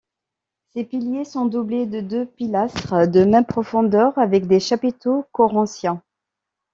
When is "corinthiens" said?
5.31-6.01